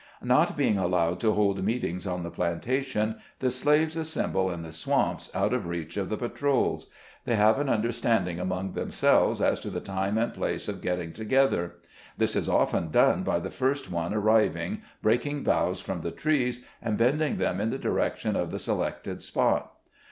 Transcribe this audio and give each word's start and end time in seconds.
Not 0.23 0.57
being 0.57 0.79
allowed 0.79 1.19
to 1.19 1.33
hold 1.33 1.63
meetings 1.63 2.07
on 2.07 2.23
the 2.23 2.31
planta 2.31 2.83
tion, 2.83 3.17
the 3.37 3.51
slaves 3.51 3.95
assemble 3.95 4.49
in 4.49 4.63
the 4.63 4.71
swamps, 4.71 5.29
out 5.35 5.53
of 5.53 5.67
reach 5.67 5.95
of 5.95 6.09
the 6.09 6.17
patrols. 6.17 6.87
They 7.25 7.35
have 7.35 7.59
an 7.59 7.69
understanding 7.69 8.39
among 8.39 8.73
themselves 8.73 9.43
as 9.43 9.59
to 9.59 9.69
the 9.69 9.79
time 9.79 10.17
and 10.17 10.33
place 10.33 10.67
of 10.67 10.81
get 10.81 10.95
ting 10.95 11.13
together. 11.13 11.75
This 12.17 12.35
is 12.35 12.49
often 12.49 12.89
done 12.89 13.21
by 13.21 13.37
the 13.37 13.51
first 13.51 13.91
one 13.91 14.11
arriving 14.11 14.81
breaking 15.03 15.43
boughs 15.43 15.79
from 15.79 16.01
the 16.01 16.09
trees, 16.09 16.65
and 16.81 16.97
bend 16.97 17.21
ing 17.21 17.37
them 17.37 17.61
in 17.61 17.69
the 17.69 17.77
direction 17.77 18.35
of 18.35 18.49
the 18.49 18.57
selected 18.57 19.21
spot. 19.21 19.71